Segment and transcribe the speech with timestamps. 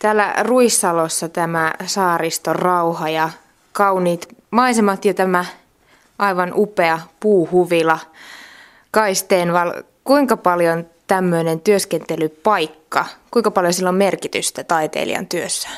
[0.00, 3.30] Täällä Ruissalossa tämä saariston rauha ja
[3.72, 5.44] kauniit maisemat ja tämä
[6.18, 7.98] aivan upea puuhuvila
[8.90, 9.82] Kaisteenval.
[10.04, 15.68] Kuinka paljon tämmöinen työskentelypaikka, kuinka paljon sillä on merkitystä taiteilijan työssä?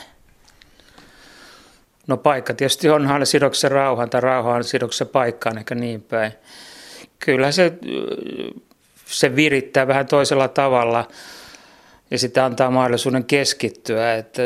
[2.07, 6.33] No paikka tietysti on aina sidoksessa rauhaan tai rauha on sidoksessa paikkaan ehkä niin päin.
[7.19, 7.73] Kyllä se,
[9.07, 11.09] se virittää vähän toisella tavalla
[12.11, 14.43] ja sitä antaa mahdollisuuden keskittyä, että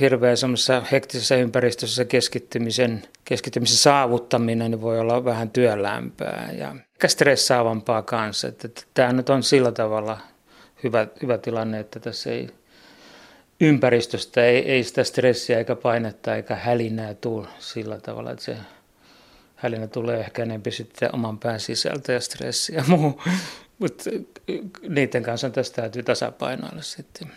[0.00, 8.02] hirveän semmoisessa hektisessä ympäristössä keskittymisen, keskittymisen saavuttaminen niin voi olla vähän työlämpää ja ehkä stressaavampaa
[8.02, 8.48] kanssa.
[8.48, 10.18] Että, että tämä nyt on sillä tavalla
[10.84, 12.48] hyvä, hyvä tilanne, että tässä ei
[13.60, 18.56] ympäristöstä ei, ei sitä stressiä eikä painetta eikä hälinää tule sillä tavalla, että se
[19.56, 23.22] hälinä tulee ehkä enemmän sitten oman pään sisältä ja stressi ja muu.
[23.78, 24.04] Mutta
[24.88, 27.28] niiden kanssa tästä täytyy tasapainoilla sitten.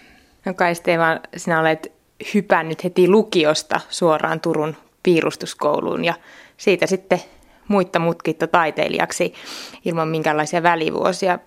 [0.45, 1.91] No kai Stevan, sinä olet
[2.33, 6.13] hypännyt heti lukiosta suoraan Turun piirustuskouluun ja
[6.57, 7.21] siitä sitten
[7.67, 9.33] muitta mutkitta taiteilijaksi
[9.85, 11.39] ilman minkäänlaisia välivuosia.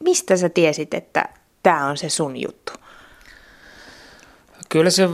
[0.00, 1.24] Mistä sä tiesit, että
[1.62, 2.72] tämä on se sun juttu?
[4.68, 5.08] Kyllä se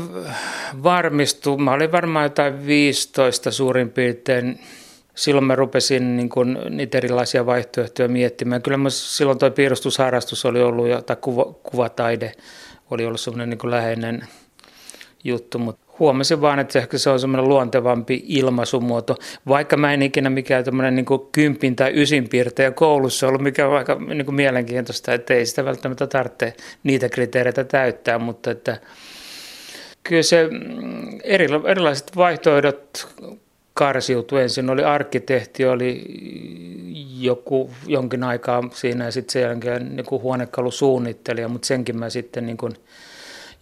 [0.83, 1.59] varmistui.
[1.59, 4.61] Mä olin varmaan jotain 15 suurin piirtein.
[5.15, 8.63] Silloin mä rupesin niin kun, niitä erilaisia vaihtoehtoja miettimään.
[8.63, 12.33] Kyllä mä silloin tuo piirustusharrastus oli ollut, ja, tai kuva, kuvataide
[12.91, 14.27] oli ollut semmoinen niin läheinen
[15.25, 19.17] juttu, mutta huomasin vaan, että ehkä se on semmoinen luontevampi ilmaisumuoto.
[19.49, 23.77] Vaikka mä en ikinä mikään tämmöinen niin kympin tai ysin piirtejä koulussa ollut, mikä on
[23.77, 28.81] aika niin kuin mielenkiintoista, että ei sitä välttämättä tarvitse niitä kriteereitä täyttää, mutta että
[30.03, 31.19] kyllä se mm,
[31.65, 33.09] erilaiset vaihtoehdot
[33.81, 34.43] karsiutui.
[34.43, 36.05] Ensin oli arkkitehti, oli
[37.19, 42.57] joku jonkin aikaa siinä ja sitten sen jälkeen niin huonekalusuunnittelija, mutta senkin mä sitten niin
[42.57, 42.73] kuin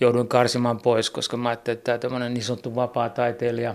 [0.01, 3.75] jouduin karsimaan pois, koska mä ajattelin, että tämä niin sanottu vapaa taiteilija,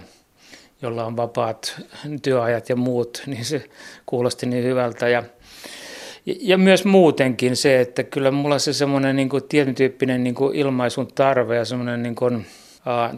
[0.82, 1.82] jolla on vapaat
[2.22, 3.64] työajat ja muut, niin se
[4.06, 5.10] kuulosti niin hyvältä.
[5.10, 5.24] Ja,
[6.26, 10.56] ja myös muutenkin se, että kyllä mulla se semmoinen niin kuin tietyn tyyppinen niin kuin
[10.56, 12.46] ilmaisun tarve ja semmoinen niin kuin,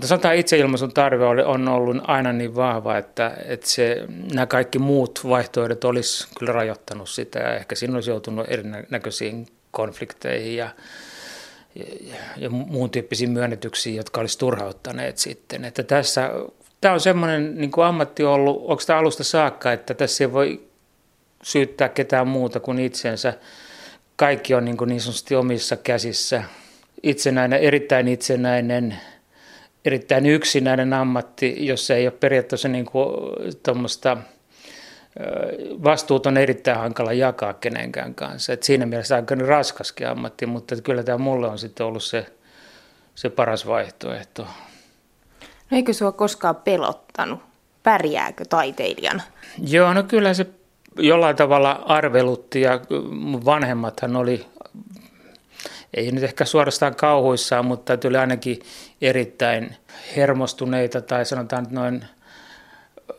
[0.04, 5.84] sanotaan itseilmaisun tarve on ollut aina niin vahva, että, että se, nämä kaikki muut vaihtoehdot
[5.84, 10.70] olisi kyllä rajoittanut sitä ja ehkä siinä olisi joutunut erinäköisiin konflikteihin ja,
[11.76, 11.86] ja,
[12.38, 15.66] ja muun tyyppisiin myönnytyksiin, jotka olisi turhauttaneet sitten.
[15.66, 16.32] Että tässä,
[16.82, 20.62] tämä on semmoinen niin kuin ammatti ollut, onko tämä alusta saakka, että tässä ei voi
[21.44, 23.34] syyttää ketään muuta kuin itsensä.
[24.16, 26.44] Kaikki on niin, kuin niin sanotusti omissa käsissä.
[27.04, 28.98] Itsenäinen, erittäin itsenäinen,
[29.86, 33.16] erittäin yksinäinen ammatti, jossa ei ole periaatteessa niin kuin
[33.64, 34.18] tuommoista
[35.84, 38.54] vastuut on erittäin hankala jakaa kenenkään kanssa.
[38.54, 42.26] Et siinä mielessä aika raskaskin ammatti, mutta kyllä tämä mulle on sitten ollut se,
[43.16, 44.48] se paras vaihtoehto.
[45.72, 47.40] No eikö sinua koskaan pelottanut?
[47.84, 49.24] Pärjääkö taiteilijana?
[49.68, 50.46] Joo, no kyllä se
[51.00, 52.80] jollain tavalla arvelutti ja
[53.12, 54.46] mun vanhemmathan oli,
[55.96, 58.60] ei nyt ehkä suorastaan kauhuissaan, mutta tuli ainakin
[59.02, 59.76] erittäin
[60.16, 62.06] hermostuneita tai sanotaan noin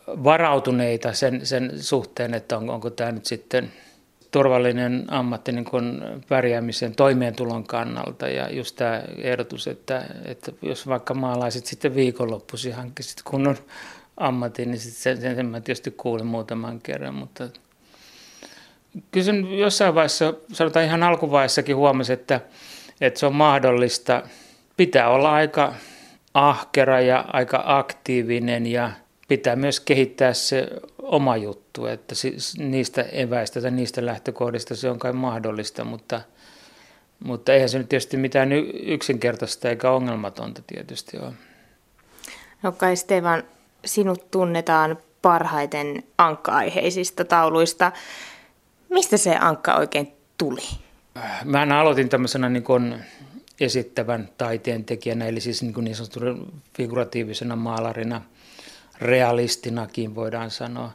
[0.06, 3.72] varautuneita sen, sen suhteen, että on, onko tämä nyt sitten
[4.31, 8.28] turvallinen ammatti niin kuin pärjäämisen toimeentulon kannalta.
[8.28, 13.56] Ja just tämä ehdotus, että, että jos vaikka maalaisit sitten viikonloppuisin hankkisit kunnon
[14.16, 17.48] ammatin, niin sitten sen, sen mä tietysti kuulin muutaman kerran, mutta
[19.11, 22.41] kyllä sen jossain vaiheessa, sanotaan ihan alkuvaiheessakin huomasi, että,
[23.01, 24.23] että se on mahdollista.
[24.77, 25.75] Pitää olla aika
[26.34, 28.91] ahkera ja aika aktiivinen ja
[29.29, 30.69] pitää myös kehittää se
[31.03, 32.15] oma juttu, että
[32.59, 36.21] niistä eväistä tai niistä lähtökohdista se on kai mahdollista, mutta,
[37.25, 38.53] mutta eihän se nyt tietysti mitään
[38.87, 41.33] yksinkertaista eikä ongelmatonta tietysti ole.
[42.63, 43.43] No kai Stevan,
[43.84, 47.93] sinut tunnetaan parhaiten ankka-aiheisista tauluista.
[48.91, 50.62] Mistä se ankka oikein tuli?
[51.44, 52.94] Mä aloitin tämmöisenä niin kuin
[53.60, 56.20] esittävän taiteen tekijänä, eli siis niin, niin sanottu
[56.77, 58.22] figuratiivisena maalarina,
[59.00, 60.92] realistinakin voidaan sanoa.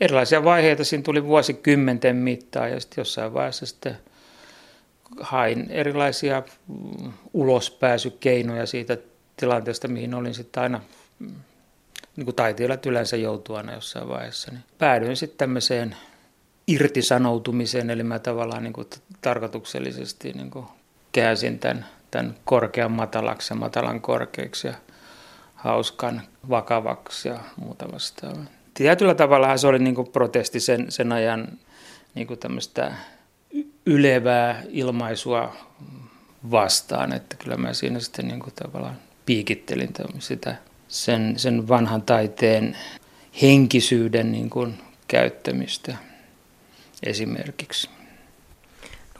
[0.00, 3.98] Erilaisia vaiheita siinä tuli vuosikymmenten mittaan ja sitten jossain vaiheessa sitten
[5.20, 6.42] hain erilaisia
[7.32, 8.98] ulospääsykeinoja siitä
[9.36, 10.80] tilanteesta, mihin olin sitten aina,
[12.16, 14.50] niin kuin taiteilijat yleensä joutuu aina jossain vaiheessa.
[14.50, 15.96] Niin päädyin sitten tämmöiseen
[16.66, 18.88] irtisanoutumiseen, eli mä tavallaan niin kuin
[19.20, 20.66] tarkoituksellisesti niin kuin
[21.12, 24.74] käänsin tämän tämän korkean matalaksi ja matalan korkeaksi ja
[25.54, 28.44] hauskan vakavaksi ja muuta vastaavaa.
[28.74, 31.48] Tietyllä tavalla se oli niin kuin protesti sen, sen ajan
[32.14, 32.92] niin kuin tämmöistä
[33.86, 35.56] ylevää ilmaisua
[36.50, 40.56] vastaan, että kyllä mä siinä sitten niin kuin tavallaan piikittelin sitä
[40.88, 42.76] sen, sen vanhan taiteen
[43.42, 44.74] henkisyyden niin kuin
[45.08, 45.96] käyttämistä
[47.02, 47.90] esimerkiksi.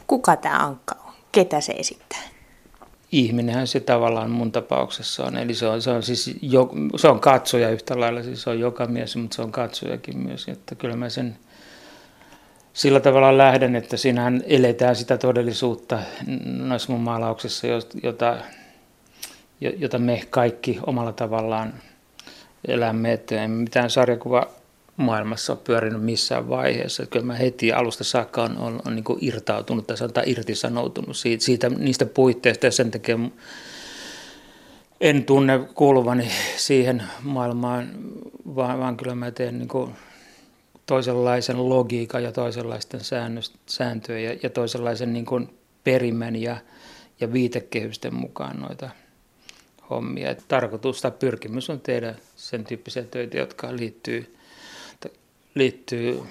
[0.06, 1.12] Kuka tämä Ankka on?
[1.32, 2.22] Ketä se esittää?
[3.12, 5.36] Ihminenhän se tavallaan mun tapauksessa on.
[5.36, 8.60] Eli se on, se on, siis jo, se on katsoja yhtä lailla, siis se on
[8.60, 10.48] joka mies, mutta se on katsojakin myös.
[10.48, 11.38] Että kyllä mä sen
[12.72, 15.98] sillä tavalla lähden, että siinähän eletään sitä todellisuutta
[16.44, 17.66] noissa mun maalauksissa,
[18.02, 18.36] jota,
[19.60, 21.74] jota me kaikki omalla tavallaan
[22.68, 23.12] elämme.
[23.12, 24.46] Että en mitään sarjakuva
[24.96, 27.02] maailmassa ole pyörinyt missään vaiheessa.
[27.02, 31.44] Että kyllä mä heti alusta saakka on, on, on niin irtautunut tai sanotaan irtisanoutunut siitä,
[31.44, 33.18] siitä, niistä puitteista ja sen takia
[35.00, 37.88] en tunne kuuluvani siihen maailmaan,
[38.56, 39.94] vaan, vaan kyllä mä teen niin kuin
[40.86, 43.00] toisenlaisen logiikan ja toisenlaisten
[43.66, 45.48] sääntöjen ja, ja toisenlaisen niin kuin
[45.84, 46.56] perimän ja,
[47.20, 48.90] ja viitekehysten mukaan noita
[49.90, 50.30] hommia.
[50.30, 54.36] Et tarkoitus tai pyrkimys on tehdä sen tyyppisiä töitä, jotka liittyy,
[55.54, 56.22] liittyy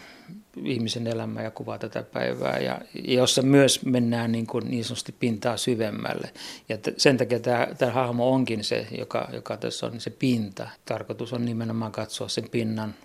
[0.64, 5.58] ihmisen elämään ja kuvaa tätä päivää, ja jossa myös mennään niin, kuin niin sanotusti pintaa
[5.58, 6.34] syvemmälle.
[6.70, 10.70] Ja sen takia tämä, tämä hahmo onkin se, joka, joka tässä on se pinta.
[10.86, 12.96] Tarkoitus on nimenomaan katsoa sen pinnan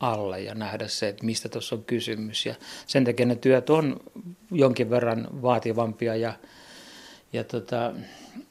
[0.00, 2.46] alle ja nähdä se, että mistä tuossa on kysymys.
[2.46, 2.54] Ja
[2.86, 4.00] sen takia ne työt on
[4.50, 6.32] jonkin verran vaativampia ja,
[7.32, 7.92] ja tota,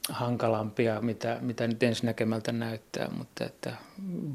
[0.08, 3.72] hankalampia, mitä, mitä nyt ensinäkemältä näyttää, mutta että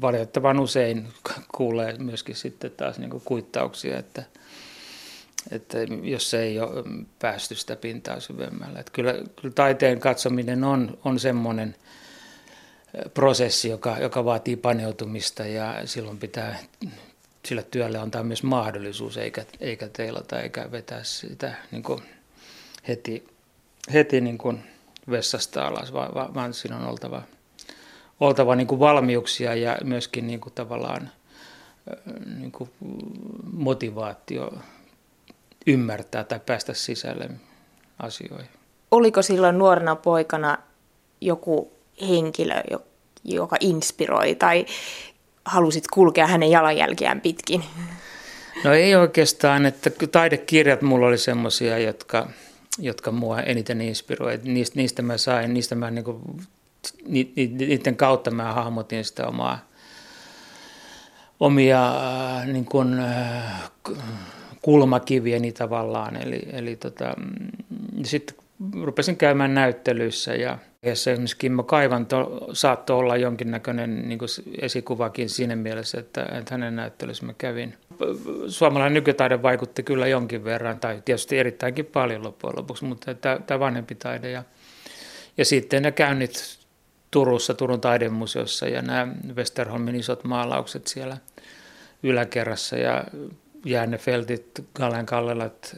[0.00, 1.08] valitettavan usein
[1.56, 4.22] kuulee myöskin sitten taas niin kuittauksia, että,
[5.50, 6.84] että jos ei ole
[7.18, 8.80] päästy sitä pintaa syvemmällä.
[8.80, 11.74] Että kyllä, kyllä taiteen katsominen on, on semmoinen
[13.14, 16.58] prosessi, joka, joka vaatii paneutumista ja silloin pitää
[17.46, 22.02] sille työlle antaa myös mahdollisuus, eikä, eikä teilata eikä vetää sitä niin kuin
[22.88, 23.37] heti,
[23.92, 24.64] heti niin kuin
[25.10, 27.22] vessasta alas, vaan, vaan siinä on oltava,
[28.20, 31.10] oltava niin kuin valmiuksia ja myöskin niin kuin tavallaan
[32.38, 32.70] niin kuin
[33.52, 34.52] motivaatio
[35.66, 37.30] ymmärtää tai päästä sisälle
[37.98, 38.50] asioihin.
[38.90, 40.58] Oliko silloin nuorena poikana
[41.20, 41.72] joku
[42.08, 42.62] henkilö,
[43.24, 44.66] joka inspiroi tai
[45.44, 47.64] halusit kulkea hänen jalanjälkiään pitkin?
[48.64, 52.28] No ei oikeastaan, että taidekirjat mulla oli semmoisia, jotka,
[52.78, 54.40] jotka mua eniten inspiroi.
[54.42, 56.20] Niistä, niistä mä sain, niistä mä niinku,
[57.06, 59.68] niiden kautta mä hahmotin sitä omaa,
[61.40, 61.88] omia
[62.38, 63.70] äh, niin kuin, äh,
[64.62, 66.16] kulmakivieni tavallaan.
[66.16, 68.36] Eli, eli tota, mm, sitten
[68.82, 74.28] rupesin käymään näyttelyissä ja esimerkiksi Kimmo Kaivanto saattoi olla jonkinnäköinen niin kuin
[74.60, 77.74] esikuvakin siinä mielessä, että, että hänen näyttelyssä mä kävin.
[78.48, 83.14] Suomalainen nykytaide vaikutti kyllä jonkin verran, tai tietysti erittäinkin paljon loppujen lopuksi, mutta
[83.46, 84.30] tämä vanhempi taide.
[84.30, 84.44] Ja,
[85.36, 86.58] ja sitten ne käynnit
[87.10, 91.16] Turussa, Turun taidemuseossa ja nämä Westerholmin isot maalaukset siellä
[92.02, 93.04] yläkerrassa ja
[93.64, 95.76] Jäänefeltit, Galen Kallelat,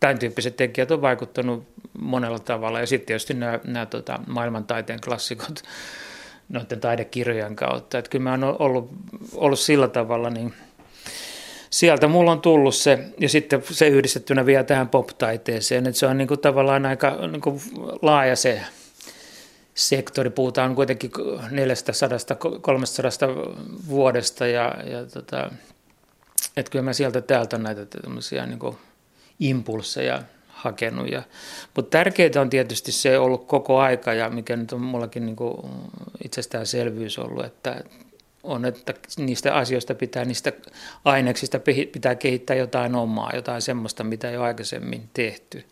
[0.00, 1.68] tämän tyyppiset tekijät on vaikuttanut
[1.98, 2.80] monella tavalla.
[2.80, 5.62] Ja sitten tietysti nämä, nämä tota, maailman taiteen klassikot
[6.48, 7.98] noiden taidekirjojen kautta.
[7.98, 8.90] Että kyllä mä oon ollut,
[9.34, 10.54] ollut sillä tavalla, niin
[11.76, 16.18] sieltä mulla on tullut se, ja sitten se yhdistettynä vielä tähän pop-taiteeseen, että se on
[16.18, 17.60] niin kuin tavallaan aika niin kuin
[18.02, 18.60] laaja se
[19.74, 20.30] sektori.
[20.30, 21.18] Puhutaan kuitenkin 400-300
[23.88, 25.50] vuodesta, ja, ja tota,
[26.56, 28.76] että kyllä mä sieltä täältä näitä tämmöisiä niin kuin
[29.40, 31.10] impulseja hakenut.
[31.10, 31.22] Ja,
[31.74, 35.56] mutta tärkeää on tietysti se ollut koko aika ja mikä nyt on mullakin niin kuin
[36.24, 37.84] itsestäänselvyys ollut, että
[38.46, 40.52] on, että niistä asioista pitää, niistä
[41.04, 41.58] aineksista
[41.92, 45.64] pitää kehittää jotain omaa, jotain semmoista, mitä ei ole aikaisemmin tehty.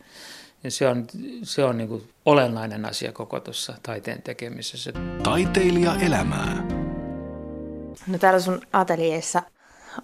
[0.65, 1.07] Ja se on,
[1.43, 4.93] se on niin kuin olennainen asia koko tuossa taiteen tekemisessä.
[5.23, 6.67] Taiteilija elämää.
[8.07, 9.43] No täällä sun ateljeessa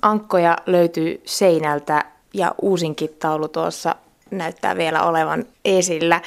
[0.02, 3.96] ankkoja löytyy seinältä ja uusinkin taulu tuossa
[4.30, 6.22] näyttää vielä olevan esillä.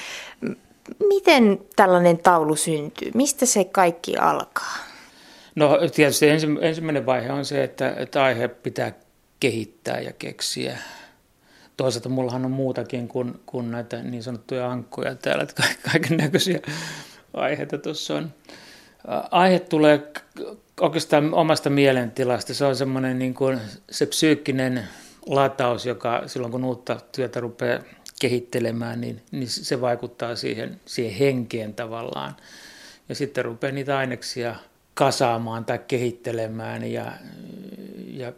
[1.07, 3.11] Miten tällainen taulu syntyy?
[3.13, 4.92] Mistä se kaikki alkaa?
[5.55, 6.29] No tietysti
[6.61, 8.91] ensimmäinen vaihe on se, että, että aihe pitää
[9.39, 10.77] kehittää ja keksiä.
[11.77, 16.59] Toisaalta mullahan on muutakin kuin, kuin näitä niin sanottuja ankkoja täällä, että kaiken näköisiä
[17.33, 18.33] aiheita tuossa on.
[19.31, 20.11] Aihe tulee
[20.81, 22.53] oikeastaan omasta mielentilasta.
[22.53, 23.59] Se on semmoinen niin kuin
[23.91, 24.87] se psyykkinen
[25.25, 27.79] lataus, joka silloin kun uutta työtä rupeaa
[28.21, 32.35] kehittelemään, niin, niin se vaikuttaa siihen, siihen henkeen tavallaan.
[33.09, 34.55] Ja sitten rupeaa niitä aineksia
[34.93, 37.11] kasaamaan tai kehittelemään ja,
[38.07, 38.33] ja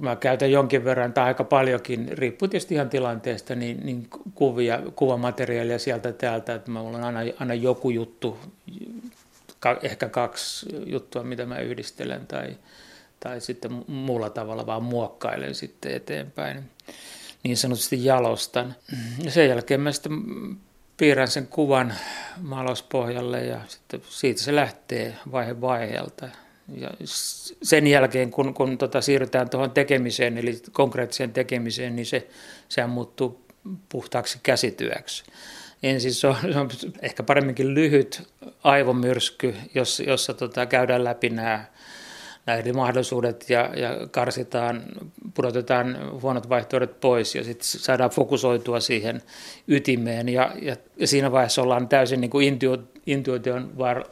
[0.00, 5.78] mä käytän jonkin verran tai aika paljonkin, riippuu tietysti ihan tilanteesta, niin, niin kuvia, kuvamateriaalia
[5.78, 8.38] sieltä täältä, että mulla on aina, aina joku juttu
[9.82, 12.56] ehkä kaksi juttua, mitä mä yhdistelen tai,
[13.20, 16.70] tai sitten muulla tavalla vaan muokkailen sitten eteenpäin.
[17.42, 18.74] Niin sanotusti jalostan.
[19.24, 20.12] Ja sen jälkeen mä sitten
[20.96, 21.94] piirrän sen kuvan
[22.40, 26.28] maalauspohjalle ja sitten siitä se lähtee vaihe vaiheelta.
[26.76, 26.90] Ja
[27.62, 32.28] sen jälkeen, kun, kun tota siirrytään tuohon tekemiseen, eli konkreettiseen tekemiseen, niin se,
[32.68, 33.46] sehän muuttuu
[33.88, 35.24] puhtaaksi käsityöksi.
[35.82, 36.70] Ensin se on, se on
[37.02, 38.28] ehkä paremminkin lyhyt
[38.64, 41.64] aivomyrsky, jossa, jossa tota, käydään läpi nämä
[42.54, 44.82] eri mahdollisuudet ja, ja karsitaan,
[45.34, 49.22] pudotetaan huonot vaihtoehdot pois ja sitten saadaan fokusoitua siihen
[49.68, 54.04] ytimeen ja, ja, ja siinä vaiheessa ollaan täysin niin kuin intuo, intuition var,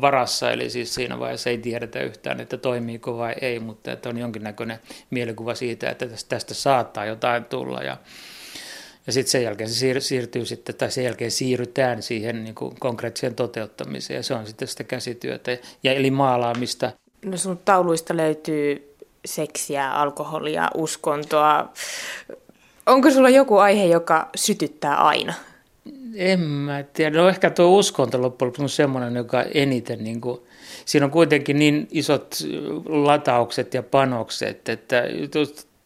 [0.00, 4.18] varassa, eli siis siinä vaiheessa ei tiedetä yhtään, että toimiiko vai ei, mutta että on
[4.18, 4.78] jonkinnäköinen
[5.10, 7.96] mielikuva siitä, että tästä saattaa jotain tulla ja
[9.06, 14.16] ja sitten sen jälkeen se siirtyy sitten, tai sen jälkeen siirrytään siihen niin konkreettiseen toteuttamiseen,
[14.16, 16.92] ja se on sitten sitä käsityötä, ja eli maalaamista.
[17.24, 21.72] No sun tauluista löytyy seksiä, alkoholia, uskontoa.
[22.86, 25.34] Onko sulla joku aihe, joka sytyttää aina?
[26.14, 27.18] En mä tiedä.
[27.18, 30.40] No ehkä tuo uskonto loppujen lopuksi on semmoinen, joka eniten, niin kuin,
[30.84, 32.36] siinä on kuitenkin niin isot
[32.86, 35.02] lataukset ja panokset, että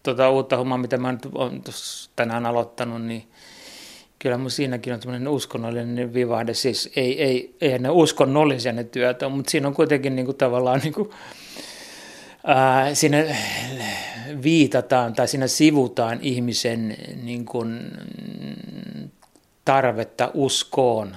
[0.03, 1.63] tuota uutta hommaa, mitä mä nyt olen
[2.17, 3.29] tänään aloittanut, niin
[4.25, 6.55] kyllä mun siinäkin on tämmöinen uskonnollinen vivahde.
[6.55, 10.37] Siis ei, ei, ei ne uskonnollisia ne työt on, mutta siinä on kuitenkin niin kuin
[10.37, 11.11] tavallaan niin kuin,
[12.45, 13.37] ää, siinä
[14.43, 17.91] viitataan tai siinä sivutaan ihmisen niin kuin,
[19.65, 21.17] tarvetta uskoon,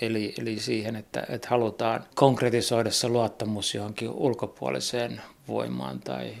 [0.00, 6.34] eli, eli siihen, että, että halutaan konkretisoida se luottamus johonkin ulkopuoliseen voimaan tai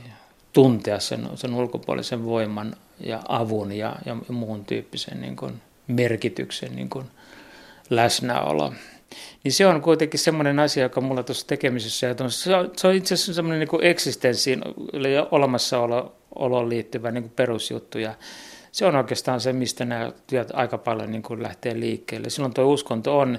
[0.52, 6.90] tuntea sen, sen ulkopuolisen voiman ja avun ja, ja muun tyyppisen niin kuin merkityksen niin
[6.90, 7.06] kuin
[7.90, 8.72] läsnäolo.
[9.44, 12.94] Niin se on kuitenkin semmoinen asia, joka mulla tuossa tekemisessä, ja se on, se on
[12.94, 14.62] itse asiassa semmoinen niin eksistenssiin,
[14.92, 18.14] eli olemassaoloon liittyvä niin kuin perusjuttu, ja
[18.72, 22.30] se on oikeastaan se, mistä nämä työt aika paljon niin kuin lähtee liikkeelle.
[22.30, 23.38] Silloin tuo uskonto on,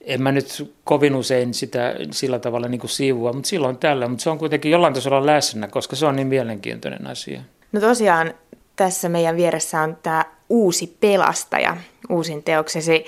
[0.00, 4.22] en mä nyt kovin usein sitä sillä tavalla niin kuin siivua, mutta silloin tällä, mutta
[4.22, 7.40] se on kuitenkin jollain tasolla läsnä, koska se on niin mielenkiintoinen asia.
[7.72, 8.34] No tosiaan
[8.76, 11.76] tässä meidän vieressä on tämä uusi pelastaja,
[12.10, 13.04] uusin teoksesi.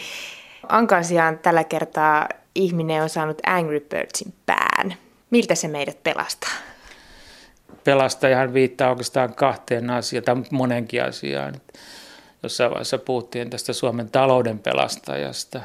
[0.69, 4.95] Ankan sijaan tällä kertaa ihminen on saanut Angry Birdsin pään.
[5.31, 6.51] Miltä se meidät pelastaa?
[7.89, 11.55] pelastajahan viittaa oikeastaan kahteen asiaan, tai monenkin asiaan.
[12.43, 15.61] Jossain vaiheessa puhuttiin tästä Suomen talouden pelastajasta,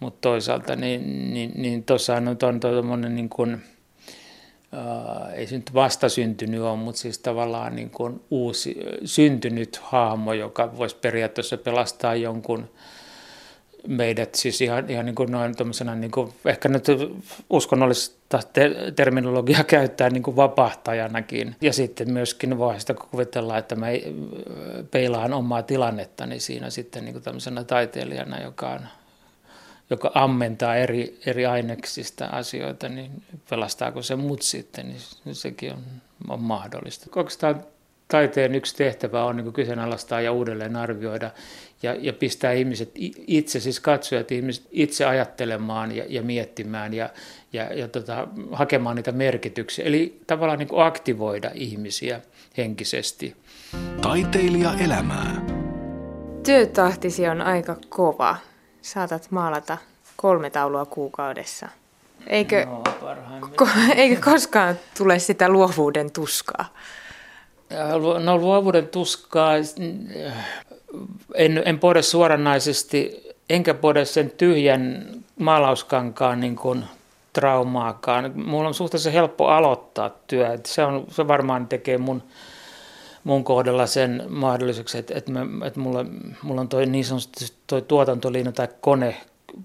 [0.00, 3.62] mutta toisaalta niin, niin, niin tuossa on tuommoinen niin kuin,
[5.34, 10.96] ei se nyt vastasyntynyt ole, mutta siis tavallaan niin kuin uusi syntynyt hahmo, joka voisi
[10.96, 12.68] periaatteessa pelastaa jonkun
[13.86, 15.54] meidät siis ihan, ihan niin kuin noin
[15.94, 16.86] niin kuin, ehkä nyt
[17.50, 21.56] uskonnollista te- terminologiaa käyttää niin kuin vapahtajanakin.
[21.60, 23.86] Ja sitten myöskin voi sitä kuvitella, että mä
[24.90, 28.80] peilaan omaa tilannettani siinä sitten niin kuin tämmöisenä taiteilijana, joka, on,
[29.90, 35.82] joka ammentaa eri, eri aineksista asioita, niin pelastaako se mut sitten, niin sekin on,
[36.28, 37.06] on mahdollista.
[37.16, 37.64] Oikeastaan
[38.08, 41.30] taiteen yksi tehtävä on niin kyseenalaistaa ja uudelleen arvioida
[41.82, 42.90] ja, ja pistää ihmiset
[43.26, 47.10] itse, siis katsojat ihmiset itse ajattelemaan ja, ja miettimään ja,
[47.52, 49.84] ja, ja tota, hakemaan niitä merkityksiä.
[49.84, 52.20] Eli tavallaan niin aktivoida ihmisiä
[52.56, 53.36] henkisesti.
[54.02, 55.46] Taiteilija elämää.
[56.46, 58.36] Työtahtisi on aika kova.
[58.92, 59.78] Saatat maalata
[60.16, 61.68] kolme taulua kuukaudessa.
[62.26, 62.82] Eikö, no,
[63.62, 66.64] ko- eikö koskaan tule sitä luovuuden tuskaa?
[68.24, 69.52] No luovuuden tuskaa,
[71.34, 75.06] en, en pode suoranaisesti, enkä pode sen tyhjän
[75.38, 76.84] maalauskankaan niin kuin
[77.32, 78.32] traumaakaan.
[78.34, 80.58] Mulla on suhteellisen helppo aloittaa työ.
[80.66, 82.22] Se, on, se varmaan tekee mun,
[83.24, 86.04] mun kohdalla sen mahdolliseksi, että, että, mä, että mulla,
[86.42, 89.16] mulla on toi niin sanotusti toi tuotantoliina tai kone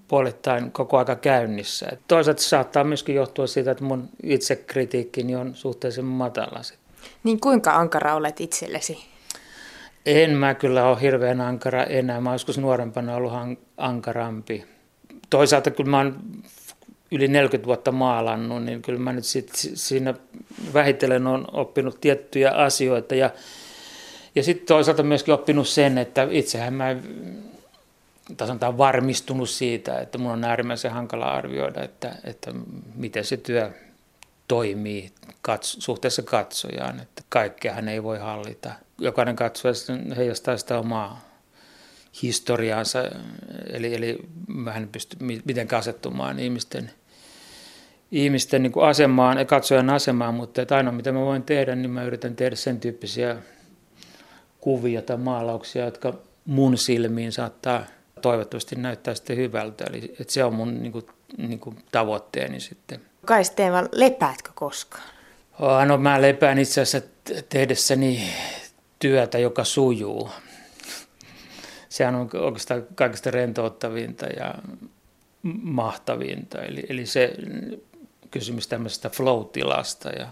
[0.08, 1.86] puolittain koko aika käynnissä.
[2.08, 6.60] Toisaalta se saattaa myöskin johtua siitä, että mun itsekritiikkini on suhteellisen matala.
[7.24, 9.04] Niin kuinka ankara olet itsellesi?
[10.06, 12.20] En mä kyllä ole hirveän ankara enää.
[12.20, 13.32] Mä joskus nuorempana ollut
[13.76, 14.64] ankarampi.
[15.30, 16.20] Toisaalta kyllä mä oon
[17.14, 20.14] yli 40 vuotta maalannut, niin kyllä mä nyt sit siinä
[20.74, 23.14] vähitellen on oppinut tiettyjä asioita.
[23.14, 23.30] Ja,
[24.34, 26.96] ja sitten toisaalta myöskin oppinut sen, että itsehän mä
[28.38, 32.52] sanotaan varmistunut siitä, että mun on äärimmäisen hankala arvioida, että, että
[32.94, 33.70] miten se työ
[34.48, 38.72] toimii katso, suhteessa katsojaan, että kaikkea ei voi hallita.
[38.98, 39.74] Jokainen katsoja
[40.16, 41.20] heijastaa sitä omaa
[42.22, 42.98] historiaansa,
[43.72, 44.18] eli, eli
[44.64, 46.90] vähän pysty miten asettumaan ihmisten
[48.14, 51.90] ihmisten niin kuin asemaan ja katsojan asemaan, mutta että ainoa mitä mä voin tehdä, niin
[51.90, 53.36] mä yritän tehdä sen tyyppisiä
[54.60, 57.84] kuvia tai maalauksia, jotka mun silmiin saattaa
[58.22, 59.84] toivottavasti näyttää sitten hyvältä.
[59.84, 61.06] Eli että se on mun niin kuin,
[61.36, 63.00] niin kuin tavoitteeni sitten.
[63.24, 65.08] Kai Steeva, lepäätkö koskaan?
[65.60, 67.08] Oh, no mä lepään itse asiassa
[67.48, 68.30] tehdessäni
[68.98, 70.30] työtä, joka sujuu.
[71.88, 74.54] Sehän on oikeastaan kaikista rentouttavinta ja
[75.62, 76.62] mahtavinta.
[76.62, 77.34] Eli, eli se
[78.34, 80.28] kysymys tämmöisestä flow-tilasta ja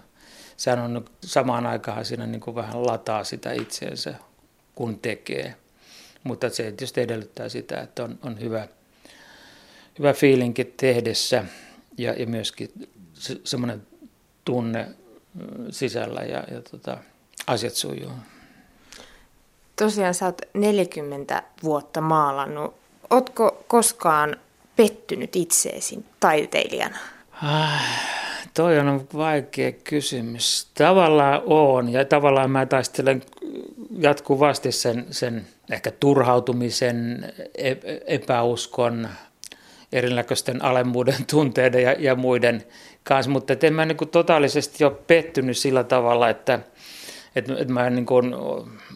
[0.56, 4.14] sehän on samaan aikaan siinä niin kuin vähän lataa sitä itseensä,
[4.74, 5.54] kun tekee.
[6.24, 8.68] Mutta se tietysti edellyttää sitä, että on, on hyvä,
[9.98, 11.44] hyvä fiilinki tehdessä
[11.98, 13.86] ja, ja myöskin se, semmoinen
[14.44, 14.88] tunne
[15.70, 16.98] sisällä ja, ja tota,
[17.46, 18.12] asiat sujuu.
[19.76, 22.74] Tosiaan sä oot 40 vuotta maalannut.
[23.10, 24.36] Ootko koskaan
[24.76, 26.98] pettynyt itseesi taiteilijana?
[28.54, 30.70] Toi on vaikea kysymys.
[30.74, 33.22] Tavallaan on ja tavallaan mä taistelen
[33.98, 39.08] jatkuvasti sen, sen ehkä turhautumisen, e-, epäuskon,
[39.92, 42.64] erinäköisten alemmuuden tunteiden ja, ja muiden
[43.04, 46.60] kanssa, mutta en mä niin kuin totaalisesti ole pettynyt sillä tavalla, että,
[47.36, 48.34] että, että mä niin kuin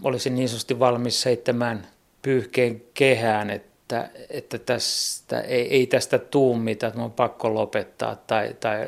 [0.02, 1.86] olisin niin sanotusti valmis seittämään
[2.22, 3.75] pyyhkeen kehään, että,
[4.30, 8.78] että tästä, ei, ei tästä tuu mitään, että on pakko lopettaa tai, tai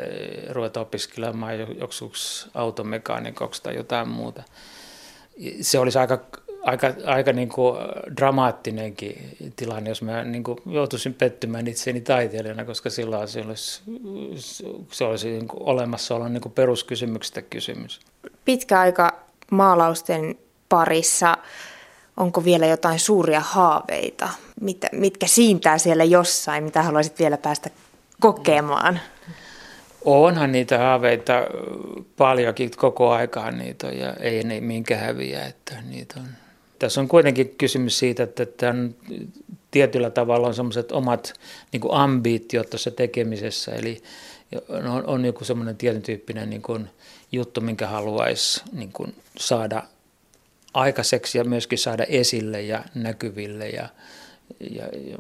[0.51, 4.43] ruveta opiskelemaan joksiks automekaanikoksi tai jotain muuta.
[5.61, 6.19] Se olisi aika
[6.63, 7.79] aika, aika niin kuin
[8.17, 13.83] dramaattinenkin tilanne, jos mä niin kuin joutuisin pettymään itseäni taiteilijana, koska silloin se olisi,
[14.91, 18.01] se olisi niin kuin olla niin kuin peruskysymyksestä kysymys.
[18.45, 20.39] Pitkä aika maalausten
[20.69, 21.37] parissa.
[22.19, 24.29] Onko vielä jotain suuria haaveita,
[24.61, 27.71] mit, mitkä siintää siellä jossain, mitä haluaisit vielä päästä
[28.21, 29.01] kokemaan?
[30.05, 31.33] Onhan niitä haaveita
[32.17, 36.29] paljonkin koko aikaan niitä on, ja ei ne minkä häviä, että niitä on
[36.79, 38.95] tässä on kuitenkin kysymys siitä, että tämän
[39.71, 41.33] tietyllä tavalla on semmoiset omat
[41.73, 44.03] niin kuin ambitiot tuossa tekemisessä, eli
[44.69, 46.91] on, on joku semmoinen tietyn tyyppinen niin kuin
[47.33, 49.83] juttu, minkä haluaisi niin kuin saada
[50.75, 53.89] aikaiseksi ja myöskin saada esille ja näkyville ja,
[54.71, 55.19] ja, ja,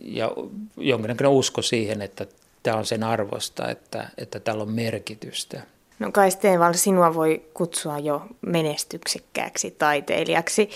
[0.00, 0.30] ja
[0.76, 2.26] jonkinnäköinen usko siihen, että
[2.62, 5.62] tämä on sen arvosta, että, että tällä on merkitystä.
[5.98, 10.70] No kai Steenval, sinua voi kutsua jo menestyksekkääksi taiteilijaksi.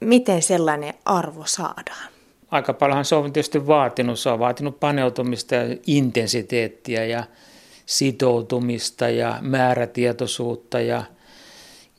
[0.00, 2.08] Miten sellainen arvo saadaan?
[2.50, 4.18] Aika paljon se on tietysti vaatinut.
[4.18, 7.24] Se on vaatinut paneutumista ja intensiteettiä ja
[7.86, 11.02] sitoutumista ja määrätietoisuutta ja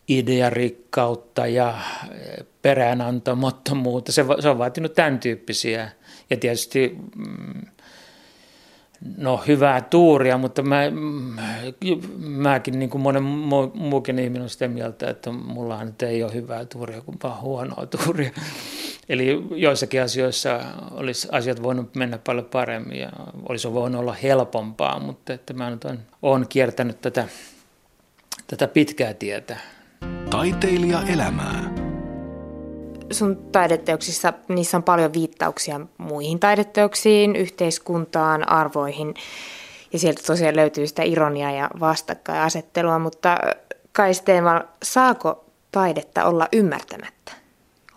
[0.10, 1.78] idearikkautta ja
[2.62, 4.12] peräänantamattomuutta.
[4.12, 5.92] Se, se on vaatinut tämän tyyppisiä.
[6.30, 7.62] Ja tietysti mm,
[9.18, 10.82] no hyvää tuuria, mutta mä,
[12.18, 13.24] mäkin niin kuin monen
[13.74, 17.86] muukin ihminen on sitä mieltä, että mullahan nyt ei ole hyvää tuuria, kuin vaan huonoa
[17.86, 18.32] tuuria.
[19.10, 20.60] Eli joissakin asioissa
[20.92, 23.10] olisi asiat voinut mennä paljon paremmin ja
[23.50, 27.28] olisi voinut olla helpompaa, mutta että mä nyt olen, olen kiertänyt tätä,
[28.48, 29.58] tätä pitkää tietä.
[30.30, 31.70] Taiteilija elämää
[33.12, 39.14] sun taideteoksissa, niissä on paljon viittauksia muihin taideteoksiin, yhteiskuntaan, arvoihin.
[39.94, 43.38] Ja sieltä tosiaan löytyy sitä ironiaa ja vastakkainasettelua, mutta
[43.92, 47.32] Kai Steemal, saako taidetta olla ymmärtämättä?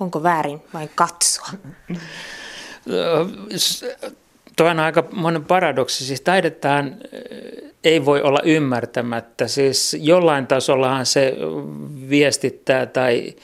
[0.01, 1.49] Onko väärin vain katsoa?
[4.57, 6.05] Tuo on aika monen paradoksi.
[6.05, 6.97] Siis taidettahan
[7.85, 9.49] ei voi olla ymmärtämättä.
[9.49, 11.37] Siis jollain tasollahan se
[12.11, 13.35] viestittää tai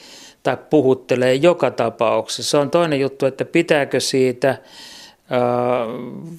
[0.43, 2.51] tai puhuttelee joka tapauksessa.
[2.51, 4.57] Se on toinen juttu, että pitääkö siitä,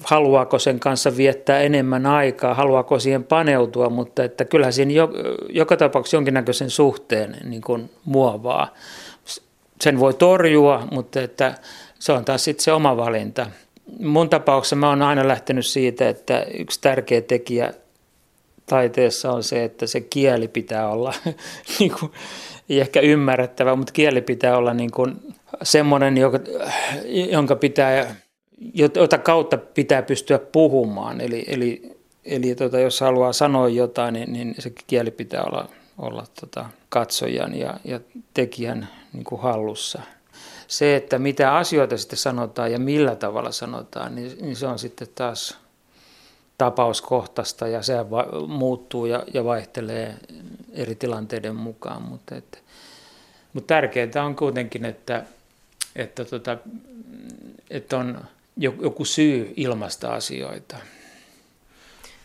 [0.03, 5.09] haluaako sen kanssa viettää enemmän aikaa, haluaako siihen paneutua, mutta että kyllähän siinä jo,
[5.49, 8.73] joka tapauksessa jonkinnäköisen suhteen niin kuin muovaa.
[9.81, 11.53] Sen voi torjua, mutta että
[11.99, 13.47] se on taas sitten se oma valinta.
[13.99, 17.73] Mun tapauksessa mä oon aina lähtenyt siitä, että yksi tärkeä tekijä
[18.71, 21.13] taiteessa on se, että se kieli pitää olla
[21.79, 22.11] niin kuin,
[22.69, 26.39] ei ehkä ymmärrettävä, mutta kieli pitää olla niin kuin semmoinen, joka,
[27.31, 28.15] jonka pitää,
[28.73, 31.21] jota kautta pitää pystyä puhumaan.
[31.21, 36.25] Eli, eli, eli tota, jos haluaa sanoa jotain, niin, niin se kieli pitää olla, olla
[36.39, 37.99] tota, katsojan ja, ja
[38.33, 40.01] tekijän niin kuin hallussa.
[40.67, 45.07] Se, että mitä asioita sitten sanotaan ja millä tavalla sanotaan, niin, niin se on sitten
[45.15, 45.57] taas
[46.61, 47.93] tapauskohtaista ja se
[48.47, 50.15] muuttuu ja, ja vaihtelee
[50.73, 52.01] eri tilanteiden mukaan.
[52.01, 52.57] Mutta, että,
[53.53, 55.25] mutta tärkeintä on kuitenkin, että,
[55.95, 56.57] että, tota,
[57.69, 58.21] että on
[58.57, 60.77] joku syy ilmaista asioita.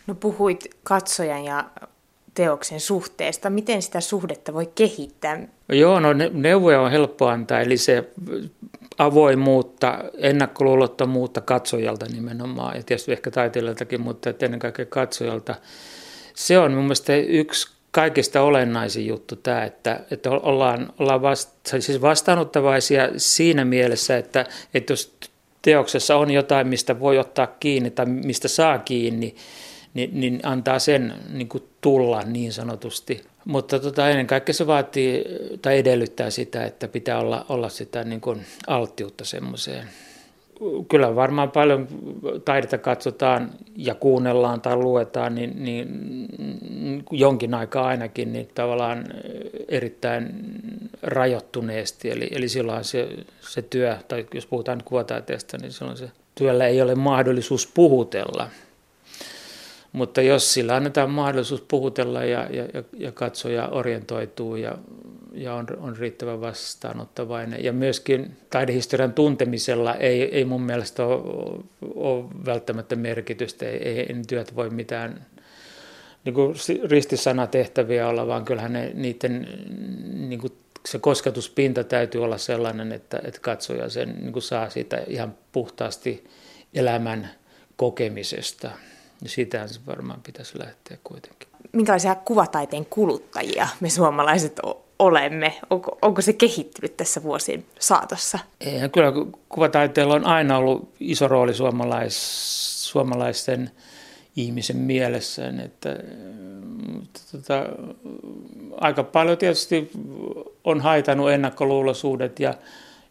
[0.07, 1.65] No puhuit katsojan ja
[2.33, 3.49] teoksen suhteesta.
[3.49, 5.47] Miten sitä suhdetta voi kehittää?
[5.69, 8.09] Joo, no neuvoja on helppo antaa, eli se
[8.97, 15.55] avoimuutta, ennakkoluulottomuutta katsojalta nimenomaan, ja tietysti ehkä taiteilijaltakin, mutta ennen kaikkea katsojalta.
[16.33, 22.01] Se on mun mielestä yksi kaikista olennaisin juttu tämä, että, että ollaan, ollaan vasta, siis
[22.01, 25.17] vastaanottavaisia siinä mielessä, että, että jos
[25.61, 29.35] teoksessa on jotain, mistä voi ottaa kiinni tai mistä saa kiinni,
[29.93, 33.23] niin, niin antaa sen niin kuin tulla niin sanotusti.
[33.47, 35.25] Mutta tota, ennen kaikkea se vaatii
[35.61, 39.87] tai edellyttää sitä, että pitää olla, olla sitä niin kuin alttiutta semmoiseen.
[40.89, 41.87] Kyllä varmaan paljon
[42.45, 45.87] taidetta katsotaan ja kuunnellaan tai luetaan, niin, niin
[47.11, 49.05] jonkin aikaa ainakin niin tavallaan
[49.67, 50.29] erittäin
[51.01, 52.11] rajoittuneesti.
[52.11, 53.09] Eli, eli silloin se,
[53.41, 58.49] se työ, tai jos puhutaan kuvataiteesta, niin silloin se työllä ei ole mahdollisuus puhutella–
[59.97, 64.77] mutta jos sillä annetaan mahdollisuus puhutella ja, ja, ja katsoja orientoituu ja,
[65.33, 67.63] ja on, on riittävän vastaanottavainen.
[67.63, 71.63] Ja myöskin taidehistorian tuntemisella ei, ei mun mielestä ole,
[71.95, 73.65] ole välttämättä merkitystä.
[73.65, 75.25] Ei, ei työt voi mitään
[76.25, 76.55] niin kuin
[76.89, 79.47] ristisanatehtäviä olla, vaan kyllähän ne, niiden
[80.13, 80.53] niin kuin
[80.85, 86.23] se kosketuspinta täytyy olla sellainen, että, että katsoja sen niin kuin saa siitä ihan puhtaasti
[86.73, 87.29] elämän
[87.75, 88.71] kokemisesta.
[89.21, 91.47] Ja siitä se varmaan pitäisi lähteä kuitenkin.
[91.73, 94.59] Minkälaisia kuvataiteen kuluttajia me suomalaiset
[94.99, 95.59] olemme?
[95.69, 98.39] Onko, onko se kehittynyt tässä vuosien saatossa?
[98.61, 99.11] Eihän kyllä
[99.49, 102.17] kuvataiteella on aina ollut iso rooli suomalais,
[102.89, 103.71] suomalaisten
[104.35, 105.53] ihmisen mielessä.
[105.65, 105.95] Että,
[107.31, 107.65] tota,
[108.81, 109.91] aika paljon tietysti
[110.63, 112.53] on haitannut ennakkoluuloisuudet ja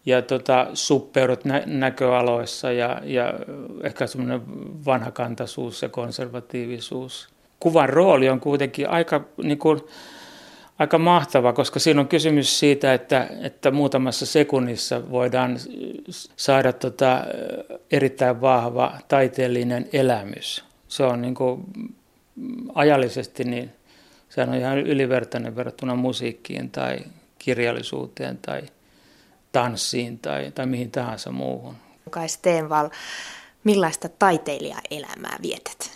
[0.06, 3.34] ja tota, suppeudut nä- näköaloissa ja, ja
[3.82, 4.42] ehkä semmoinen
[4.84, 7.28] vanhakantaisuus ja konservatiivisuus.
[7.60, 9.80] Kuvan rooli on kuitenkin aika, niin kuin,
[10.78, 15.58] aika mahtava, koska siinä on kysymys siitä, että, että muutamassa sekunnissa voidaan
[16.36, 17.24] saada tota,
[17.90, 20.64] erittäin vahva taiteellinen elämys.
[20.88, 21.64] Se on niin kuin,
[22.74, 23.70] ajallisesti niin,
[24.28, 26.98] se on ihan ylivertainen verrattuna musiikkiin tai
[27.38, 28.62] kirjallisuuteen tai–
[29.56, 31.74] tanssiin tai, tai mihin tahansa muuhun.
[32.10, 32.90] Kai Stenval,
[33.64, 35.90] millaista taiteilijaelämää vietät?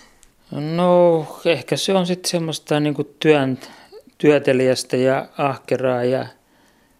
[0.51, 3.59] No ehkä se on sitten semmoista niin työn,
[4.19, 6.27] työtelijästä ja ahkeraa ja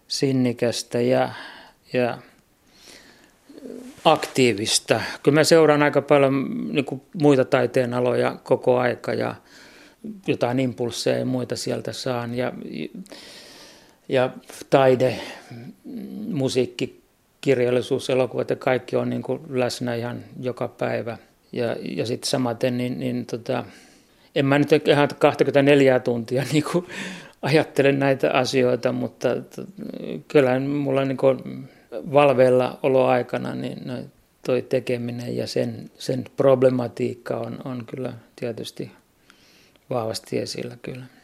[0.07, 1.29] sinnikästä ja,
[1.93, 2.17] ja
[4.05, 5.01] aktiivista.
[5.23, 9.35] Kyllä mä seuraan aika paljon niin kuin muita taiteen aloja koko aika ja
[10.27, 12.35] jotain impulseja ja muita sieltä saan.
[12.35, 12.53] Ja,
[14.09, 14.29] ja
[14.69, 15.19] taide,
[16.27, 17.01] musiikki,
[17.41, 21.17] kirjallisuus, elokuvat ja kaikki on niin kuin läsnä ihan joka päivä.
[21.51, 23.65] Ja, ja sitten samaten, niin, niin tota,
[24.35, 26.87] en mä nyt ihan 24 tuntia niin kuin
[27.41, 29.29] ajattele näitä asioita, mutta
[30.27, 33.79] kyllä mulla niin kuin valveilla oloaikana niin
[34.45, 38.91] toi tekeminen ja sen, sen problematiikka on, on kyllä tietysti
[39.89, 41.05] vahvasti esillä kyllä.